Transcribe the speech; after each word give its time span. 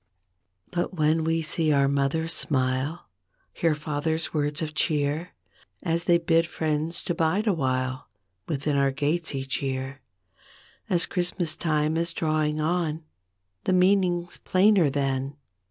But 0.71 0.95
when 0.95 1.23
we 1.23 1.43
see 1.43 1.71
our 1.71 1.87
mother's 1.87 2.33
smile 2.33 3.07
Hear 3.53 3.75
father's 3.75 4.33
words 4.33 4.63
of 4.63 4.73
cheer 4.73 5.35
As 5.83 6.05
they 6.05 6.17
bid 6.17 6.47
friends 6.47 7.03
to 7.03 7.13
'bide 7.13 7.45
awhile 7.45 8.09
Within 8.47 8.75
our 8.75 8.89
gates 8.89 9.35
each 9.35 9.61
year 9.61 10.01
As 10.89 11.05
Christmas 11.05 11.55
time 11.55 11.97
is 11.97 12.13
drawing 12.13 12.59
on 12.59 13.03
The 13.65 13.73
meaning's 13.73 14.39
plainer 14.39 14.89
then. 14.89 15.35